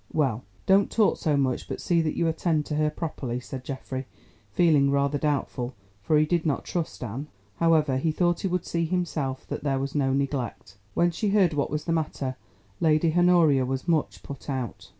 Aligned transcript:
"Well, 0.13 0.43
don't 0.65 0.89
talk 0.89 1.17
so 1.17 1.37
much, 1.37 1.67
but 1.69 1.79
see 1.79 2.01
that 2.01 2.17
you 2.17 2.27
attend 2.27 2.65
to 2.65 2.75
her 2.77 2.89
properly," 2.89 3.39
said 3.39 3.63
Geoffrey, 3.63 4.07
feeling 4.49 4.89
rather 4.89 5.19
doubtful, 5.19 5.75
for 6.01 6.17
he 6.17 6.25
did 6.25 6.43
not 6.43 6.65
trust 6.65 7.03
Anne. 7.03 7.27
However, 7.57 7.97
he 7.97 8.11
thought 8.11 8.39
he 8.39 8.47
would 8.47 8.65
see 8.65 8.85
himself 8.85 9.45
that 9.45 9.63
there 9.63 9.77
was 9.77 9.93
no 9.93 10.11
neglect. 10.11 10.79
When 10.95 11.11
she 11.11 11.29
heard 11.29 11.53
what 11.53 11.69
was 11.69 11.83
the 11.85 11.93
matter, 11.93 12.35
Lady 12.79 13.13
Honoria 13.15 13.63
was 13.63 13.87
much 13.87 14.23
put 14.23 14.49
out. 14.49 14.89